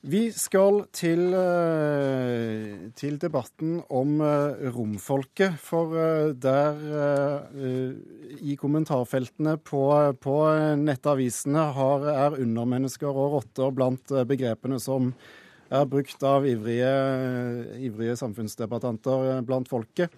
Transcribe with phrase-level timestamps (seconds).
[0.00, 5.58] Vi skal til, eh, til, debatten om eh, romfolket.
[5.60, 6.80] For eh, der
[8.40, 9.82] i kommentarfeltene på,
[10.16, 10.36] på
[10.80, 15.12] nettavisene har, er undermennesker og rotter blant begrepene som
[15.70, 16.94] er brukt av ivrige,
[17.84, 20.08] ivrige samfunnsdebattanter blant folket.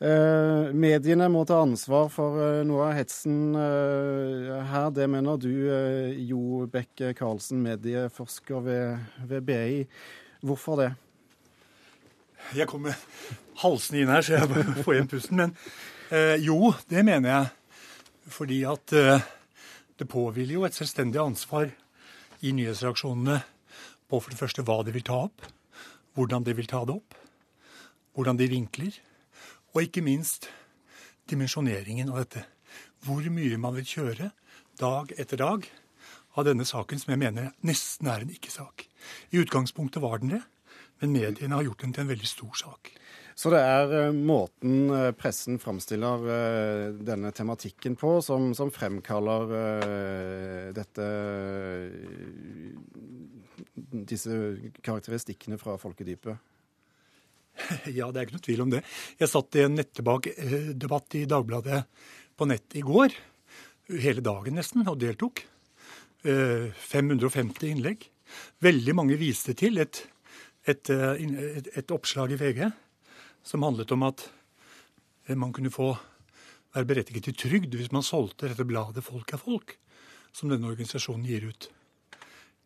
[0.00, 4.88] Eh, mediene må ta ansvar for eh, noe av hetsen eh, her.
[4.96, 5.52] Det mener du,
[6.24, 9.82] Jo Bekke Karlsen, medieforsker ved, ved, BI.
[10.40, 10.88] Hvorfor det?
[12.56, 12.96] Jeg kommer
[13.60, 15.42] halsende inn her, så jeg får igjen pusten.
[15.42, 15.52] Men
[16.40, 17.90] jo, det mener jeg.
[18.32, 18.94] Fordi at
[20.00, 21.68] det påhviler jo et selvstendig ansvar
[22.40, 23.36] i nyhetsreaksjonene
[24.08, 25.44] på for det første hva de vil ta opp,
[26.16, 27.14] hvordan de vil ta det opp,
[28.16, 28.96] hvordan de vinkler
[29.74, 30.48] og ikke minst
[31.30, 32.44] dimensjoneringen av dette.
[33.04, 34.30] Hvor mye man vil kjøre
[34.80, 35.66] dag etter dag
[36.38, 38.86] av denne saken, som jeg mener nesten er en ikke-sak.
[39.34, 40.42] I utgangspunktet var den det,
[41.00, 42.92] men mediene har gjort den til en veldig stor sak.
[43.40, 49.54] Så det er uh, måten uh, pressen framstiller uh, denne tematikken på, som, som fremkaller
[50.76, 51.06] dette
[53.90, 54.34] Disse
[54.84, 56.36] karakteristikkene fra folkedypet?
[57.98, 58.82] Ja, det er ikke noe tvil om det.
[59.20, 61.84] Jeg satt i en nettdebatt i Dagbladet
[62.36, 63.14] på nett i går,
[64.00, 65.44] hele dagen nesten, og deltok.
[66.22, 68.04] 550 eh, innlegg.
[68.62, 70.02] Veldig mange viste til et,
[70.68, 72.66] et, eh, et, oppslag i VG
[73.42, 74.26] som handlet om at
[75.26, 75.94] eh, man kunne få
[76.74, 79.76] være berettiget til trygd hvis man solgte dette bladet Folk er folk,
[80.32, 81.70] som denne organisasjonen gir ut.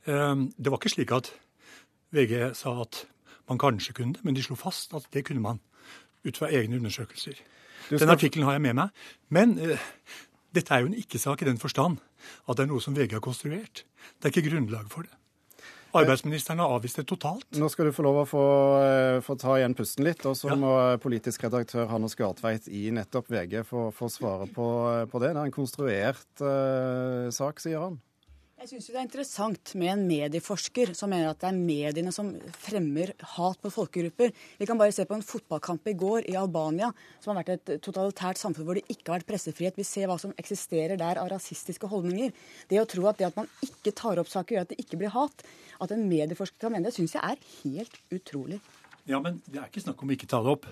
[0.00, 1.28] Det var ikke slik at
[2.16, 3.02] VG sa at
[3.50, 5.60] man kanskje kunne det, men de slo fast at det kunne man
[6.24, 7.38] ut fra egne undersøkelser.
[7.86, 7.98] Skal...
[7.98, 9.06] Den artikkelen har jeg med meg.
[9.28, 9.88] Men uh,
[10.54, 11.98] dette er jo en ikke-sak i den forstand
[12.46, 13.84] at det er noe som VG har konstruert.
[14.20, 15.16] Det er ikke grunnlag for det.
[15.96, 17.46] Arbeidsministeren har avvist det totalt.
[17.58, 18.42] Nå skal du få lov å få,
[18.78, 20.22] eh, få ta igjen pusten litt.
[20.28, 20.58] Og så ja.
[20.58, 24.68] må politisk redaktør Hannes Gartveit i nettopp VG få, få svare på,
[25.10, 25.32] på, det.
[25.34, 27.98] Det er en konstruert uh, sak, sier han.
[28.60, 32.26] Jeg syns det er interessant med en medieforsker som mener at det er mediene som
[32.60, 34.34] fremmer hat på folkegrupper.
[34.58, 36.90] Vi kan bare se på en fotballkamp i går i Albania,
[37.24, 39.78] som har vært et totalitært samfunn hvor det ikke har vært pressefrihet.
[39.80, 42.34] Vi ser hva som eksisterer der av rasistiske holdninger.
[42.68, 45.00] Det å tro at det at man ikke tar opp saker, gjør at det ikke
[45.00, 45.46] blir hat,
[45.80, 48.60] at en medieforsker kan mene det, syns jeg er helt utrolig.
[49.08, 50.68] Ja, men Det er ikke snakk om å ikke ta det opp,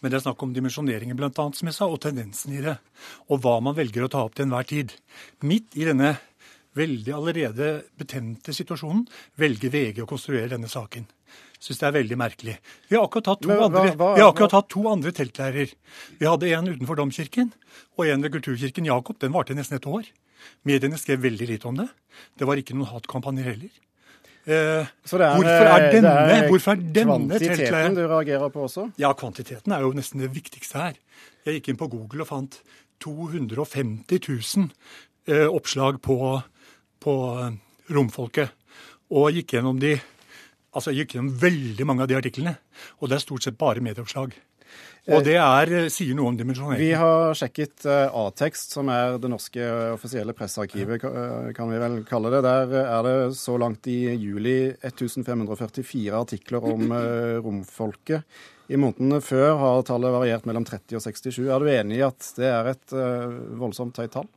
[0.00, 2.78] men det er snakk om dimensjoneringen blant annet, som jeg sa, og tendensen i det.
[3.28, 4.96] Og hva man velger å ta opp til enhver tid.
[5.44, 6.14] Midt i denne
[6.76, 9.06] veldig allerede betente situasjonen
[9.40, 11.06] velger VG å konstruere denne saken.
[11.56, 12.58] Syns det er veldig merkelig.
[12.90, 15.72] Vi har akkurat hatt to, hva, andre, hva, vi har akkurat hatt to andre teltleirer.
[16.20, 17.50] Vi hadde en utenfor Domkirken
[17.96, 19.18] og en ved Kulturkirken Jakob.
[19.22, 20.04] Den varte nesten et år.
[20.68, 21.88] Mediene skrev veldig lite om det.
[22.36, 23.72] Det var ikke noen hatkampanjer heller.
[24.46, 28.52] Eh, Så det er, hvorfor er denne, det er hvorfor er denne kvantiteten du reagerer
[28.54, 28.84] på også?
[29.00, 31.00] Ja, kvantiteten er jo nesten det viktigste her.
[31.48, 32.60] Jeg gikk inn på Google og fant
[33.02, 34.68] 250 000
[35.26, 36.18] eh, oppslag på
[37.06, 37.54] på eh,
[37.94, 38.52] romfolket
[39.14, 39.96] og gikk gjennom de
[40.76, 42.50] Altså gikk gjennom veldig mange av de artiklene.
[43.00, 44.34] Og det er stort sett bare medieoppslag.
[45.08, 46.82] Og det er, eh, sier noe om dimensjoneringen.
[46.82, 51.00] Vi har sjekket uh, A-tekst, som er det norske offisielle pressearkivet,
[51.56, 52.42] kan vi vel kalle det.
[52.44, 56.92] Der er det så langt i juli 1544 artikler om
[57.46, 58.28] romfolket.
[58.68, 61.40] I månedene før har tallet variert mellom 30 og 67.
[61.46, 62.98] Er du enig i at det er et
[63.56, 64.28] voldsomt høyt tall?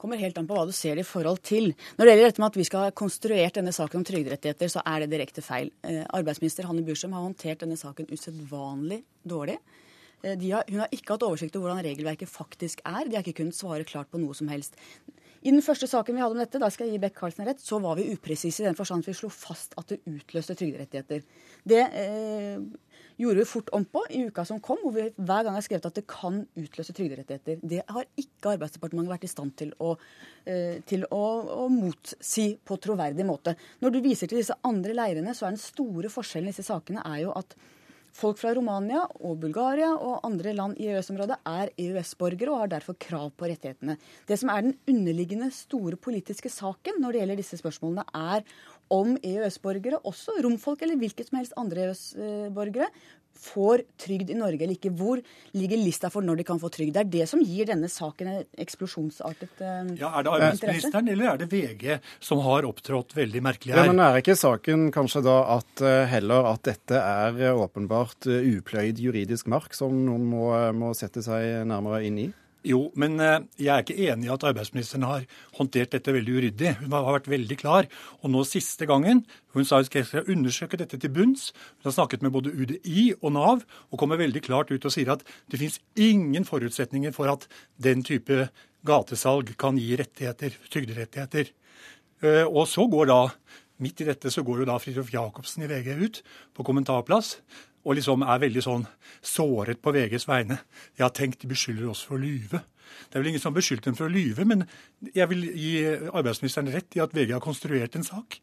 [0.00, 1.70] Kommer helt an på hva du ser det i forhold til.
[1.98, 4.82] Når det gjelder dette med at vi skal ha konstruert denne saken om trygderettigheter, så
[4.86, 5.70] er det direkte feil.
[5.86, 9.60] Eh, arbeidsminister Hanne Bursum har håndtert denne saken usedvanlig dårlig.
[10.24, 13.06] Eh, har, hun har ikke hatt oversikt over hvordan regelverket faktisk er.
[13.06, 14.76] De har ikke kunnet svare klart på noe som helst.
[15.40, 17.62] I den første saken vi hadde om dette, da skal jeg gi Beck Karlsen rett,
[17.64, 21.22] så var vi upresise i den forstand at vi slo fast at det utløste trygderettigheter.
[21.64, 22.60] Det eh,
[23.20, 25.88] gjorde vi fort om på i uka som kom, hvor vi hver gang har skrevet
[25.90, 27.60] at det kan utløse trygderettigheter.
[27.62, 29.94] Det har ikke Arbeidsdepartementet vært i stand til å,
[30.48, 31.24] eh, til å,
[31.64, 33.56] å motsi på troverdig måte.
[33.84, 37.04] Når du viser til disse andre leirene, så er den store forskjellen i disse sakene
[37.04, 37.58] er jo at
[38.16, 42.96] Folk fra Romania og Bulgaria og andre land i EØS-området er EØS-borgere og har derfor
[42.98, 43.94] krav på rettighetene.
[44.26, 48.42] Det som er den underliggende store politiske saken når det gjelder disse spørsmålene, er
[48.90, 52.90] om EØS-borgere, også romfolk eller hvilket som helst andre EØS-borgere,
[53.40, 54.92] får trygd i Norge eller ikke.
[54.96, 55.20] Hvor
[55.56, 56.92] ligger lista for når de kan få trygd?
[56.96, 59.96] Det er det som gir denne saken en eksplosjonsartet interesse.
[60.00, 63.84] ja, Er det arbeidsministeren eller er det VG som har opptrådt veldig merkelig her?
[63.84, 68.28] Ja, men Er ikke saken kanskje da at uh, heller at dette er uh, åpenbart
[68.28, 72.30] upløyd juridisk mark som noen må, må sette seg nærmere inn i?
[72.66, 75.22] Jo, men eh, jeg er ikke enig i at arbeidsministeren har
[75.56, 76.72] håndtert dette veldig uryddig.
[76.82, 77.88] Hun har vært veldig klar.
[78.20, 81.48] Og nå siste gangen Hun sa hun skal undersøke dette til bunns.
[81.80, 85.10] Hun har snakket med både UDI og Nav og kommer veldig klart ut og sier
[85.10, 87.48] at det finnes ingen forutsetninger for at
[87.82, 88.50] den type
[88.86, 91.50] gatesalg kan gi rettigheter, trygderettigheter.
[92.22, 93.24] Eh, og så går da
[93.80, 96.18] Midt i dette så går jo da Fridtjof Jacobsen i VG ut
[96.52, 97.38] på kommentarplass
[97.84, 98.84] og liksom er veldig sånn
[99.24, 100.60] såret på VGs vegne.
[100.98, 102.62] Jeg har tenkt de beskylder oss for å lyve.
[103.08, 104.66] Det er vel ingen som har beskyldt dem for å lyve, men
[105.14, 105.74] jeg vil gi
[106.10, 108.40] arbeidsministeren rett i at VG har konstruert en sak.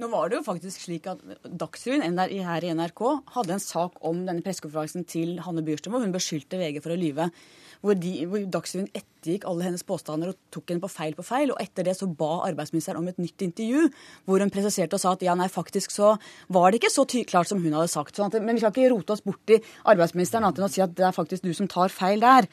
[0.00, 3.02] Nå var det jo faktisk slik at Dagsrevyen her i NRK
[3.34, 7.00] hadde en sak om denne pressekonferansen til Hanne Bjurstrøm, og hun beskyldte VG for å
[7.00, 7.28] lyve
[7.80, 11.52] hvor, de, hvor Dagsrevyen ettergikk alle hennes påstander og tok henne på feil på feil.
[11.52, 13.86] Og etter det så ba arbeidsministeren om et nytt intervju,
[14.28, 16.14] hvor hun presiserte og sa at ja, nei, faktisk så
[16.52, 18.16] var det ikke så klart som hun hadde sagt.
[18.16, 19.60] Sånn at, men vi skal ikke rote oss bort i
[19.92, 22.48] arbeidsministeren annet enn å si at det er faktisk du som tar feil der.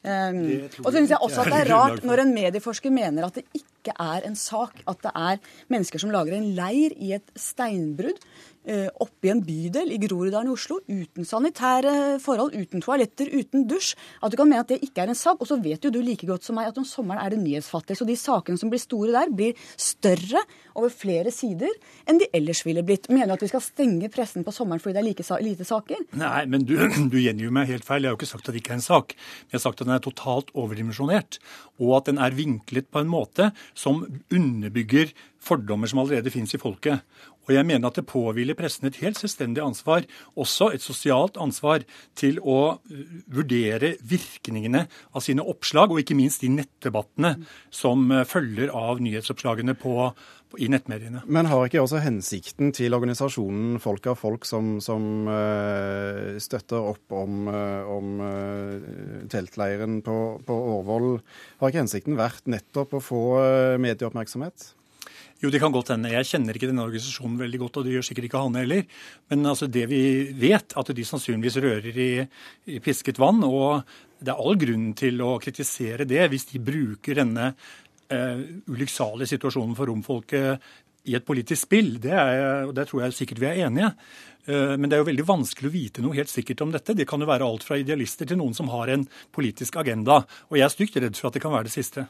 [0.00, 0.44] Um,
[0.80, 3.44] og så synes jeg også at det er rart når en medieforsker mener at det
[3.52, 5.40] ikke er en sak, at det er
[5.72, 8.20] mennesker som lager en leir i et steinbrudd
[8.68, 13.62] Eh, oppe i en bydel i Groruddalen i Oslo uten sanitære forhold, uten toaletter, uten
[13.64, 13.94] dusj.
[14.20, 15.40] At du kan mene at det ikke er en sak.
[15.40, 17.96] Og så vet jo du like godt som meg at om sommeren er det nyhetsfattig.
[17.96, 20.44] Så de sakene som blir store der, blir større
[20.76, 21.72] over flere sider
[22.04, 23.08] enn de ellers ville blitt.
[23.08, 26.04] Mener du at vi skal stenge pressen på sommeren fordi det er like, lite saker?
[26.20, 26.76] Nei, men du,
[27.14, 28.04] du gjengir meg helt feil.
[28.04, 29.16] Jeg har jo ikke sagt at det ikke er en sak.
[29.48, 31.40] Jeg har sagt at den er totalt overdimensjonert.
[31.80, 34.02] Og at den er vinklet på en måte som
[34.32, 37.04] underbygger fordommer som allerede finnes i folket.
[37.48, 40.04] Og jeg mener at det påhviler pressen et helt selvstendig ansvar,
[40.38, 41.82] også et sosialt ansvar,
[42.18, 43.00] til å uh,
[43.32, 47.38] vurdere virkningene av sine oppslag, og ikke minst de nettdebattene
[47.74, 50.12] som uh, følger av nyhetsoppslagene på,
[50.58, 51.22] i nettmediene.
[51.30, 57.14] Men har ikke også hensikten til organisasjonen Folk av folk, som, som uh, støtter opp
[57.14, 60.16] om, uh, om uh, teltleiren på,
[60.46, 61.12] på Årvoll,
[61.60, 63.22] har ikke hensikten vært nettopp å få
[63.80, 64.72] medieoppmerksomhet?
[65.40, 66.10] Jo, det kan godt hende.
[66.12, 68.82] Jeg kjenner ikke denne organisasjonen veldig godt, og det gjør sikkert ikke han heller.
[69.32, 70.02] Men altså, det vi
[70.36, 72.10] vet, at de sannsynligvis rører i,
[72.68, 73.40] i pisket vann.
[73.48, 73.80] Og
[74.20, 77.54] det er all grunn til å kritisere det hvis de bruker denne
[78.10, 80.70] ulykksalige situasjonen for romfolket
[81.08, 81.94] i et politisk spill.
[82.02, 83.90] Det, er, det tror jeg sikkert vi er enige.
[84.48, 86.96] Uh, men det er jo veldig vanskelig å vite noe helt sikkert om dette.
[86.96, 90.22] Det kan jo være alt fra idealister til noen som har en politisk agenda.
[90.50, 92.06] Og jeg er stygt redd for at det kan være det siste.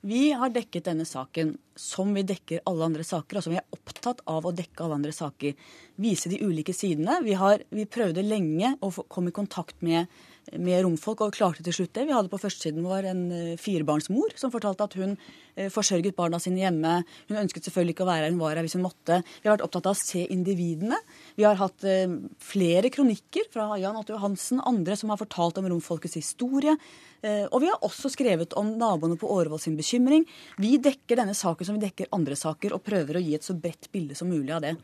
[0.00, 3.36] Vi har dekket denne saken som vi dekker alle andre saker.
[3.36, 5.58] og som vi er opptatt av å dekke alle andre saker.
[6.00, 7.18] Vise de ulike sidene.
[7.26, 10.08] Vi, har, vi prøvde lenge å få, komme i kontakt med,
[10.56, 12.06] med, romfolk, og klarte til slutt det.
[12.08, 16.40] Vi hadde på førstesiden vår en uh, firebarnsmor som fortalte at hun uh, forsørget barna
[16.42, 16.96] sine hjemme.
[17.30, 19.20] Hun ønsket selvfølgelig ikke å være her, hun var her hvis hun måtte.
[19.42, 20.98] Vi har vært opptatt av å se individene.
[21.38, 25.70] Vi har hatt uh, flere kronikker fra Jan Otto Johansen, andre som har fortalt om
[25.70, 26.76] romfolkets historie.
[27.22, 30.24] Eh, og vi har også skrevet om naboene på Årvoll sin bekymring.
[30.60, 33.56] Vi dekker denne saken som vi dekker andre saker, og prøver å gi et så
[33.56, 34.76] bredt bilde som mulig av det.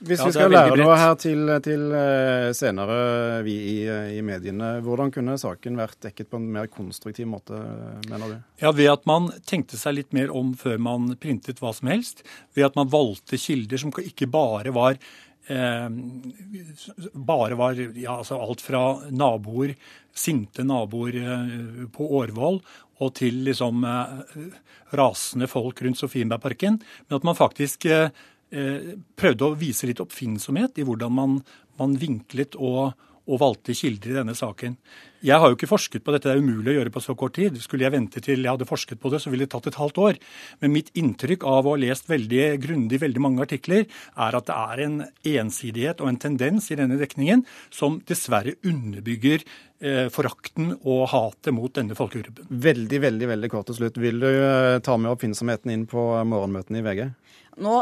[0.00, 2.98] Hvis vi skal lære noe her til, til eh, senere,
[3.44, 3.78] vi i,
[4.16, 7.58] i, mediene, hvordan kunne saken vært dekket på en mer konstruktiv måte,
[8.08, 8.36] mener du?
[8.62, 12.24] Ja, Ved at man tenkte seg litt mer om før man printet hva som helst.
[12.56, 14.96] Ved at man valgte kilder som ikke bare var
[15.50, 15.90] Eh,
[17.12, 19.72] bare var ja, altså alt fra naboer,
[20.14, 22.60] sinte naboer eh, på Årvoll,
[23.00, 24.44] og til liksom eh,
[25.00, 26.78] rasende folk rundt Sofienbergparken.
[27.08, 27.88] Men at man faktisk
[28.50, 31.36] prøvde å vise litt oppfinnsomhet i hvordan man,
[31.78, 32.96] man vinklet og
[33.30, 34.74] og valgte kilder i denne saken.
[35.20, 37.34] Jeg har jo ikke forsket på dette, det er umulig å gjøre på så kort
[37.36, 37.58] tid.
[37.60, 40.00] Skulle jeg vente til jeg hadde forsket på det, så ville det tatt et halvt
[40.00, 40.20] år.
[40.62, 43.84] Men mitt inntrykk av å ha lest veldig grundig veldig mange artikler,
[44.16, 44.96] er at det er en
[45.34, 51.74] ensidighet og en tendens i denne dekningen som dessverre underbygger eh, forakten og hatet mot
[51.76, 52.48] denne folkegruppen.
[52.50, 54.00] Veldig, veldig veldig kort til slutt.
[54.00, 57.10] Vil du eh, ta med oppfinnsomheten inn på morgenmøtene i VG?
[57.58, 57.74] Nå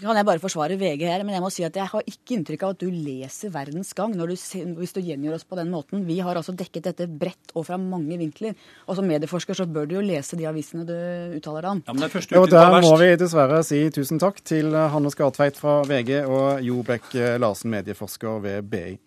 [0.00, 2.64] kan jeg bare forsvare VG her, men jeg må si at jeg har ikke inntrykk
[2.66, 6.02] av at du leser Verdens Gang du, hvis du gjengjør oss på den måten.
[6.08, 8.56] Vi har altså dekket dette bredt og fra mange vinkler.
[8.88, 10.96] Og som medieforsker så bør du jo lese de avisene du
[11.38, 11.84] uttaler deg om.
[11.86, 15.60] Ja, men det første jo, der må vi dessverre si tusen takk til Hanne Skartveit
[15.60, 18.98] fra VG og Jo Bekk Larsen, medieforsker ved BI.